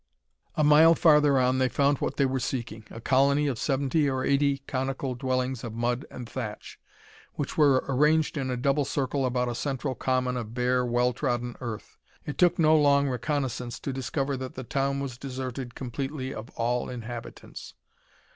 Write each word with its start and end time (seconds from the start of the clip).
A 0.55 0.63
mile 0.63 0.95
farther 0.95 1.37
on 1.37 1.59
they 1.59 1.69
found 1.69 1.99
what 1.99 2.17
they 2.17 2.25
were 2.25 2.39
seeking, 2.39 2.85
a 2.89 2.99
colony 2.99 3.45
of 3.45 3.59
seventy 3.59 4.09
or 4.09 4.25
eighty 4.25 4.57
conical 4.65 5.13
dwellings 5.13 5.63
of 5.63 5.73
mud 5.75 6.05
and 6.09 6.27
thatch, 6.27 6.79
which 7.33 7.55
were 7.55 7.85
ranged 7.87 8.35
in 8.35 8.49
a 8.49 8.57
double 8.57 8.83
circle 8.83 9.27
about 9.27 9.47
a 9.47 9.53
central 9.53 9.93
common 9.93 10.37
of 10.37 10.55
bare, 10.55 10.83
well 10.83 11.13
trodden 11.13 11.55
earth. 11.61 11.99
It 12.25 12.39
took 12.39 12.57
no 12.57 12.75
long 12.75 13.09
reconnaissance 13.09 13.79
to 13.81 13.93
discover 13.93 14.35
that 14.37 14.55
the 14.55 14.63
town 14.63 15.01
was 15.01 15.19
deserted 15.19 15.75
completely 15.75 16.33
of 16.33 16.49
all 16.55 16.89
inhabitants. 16.89 17.75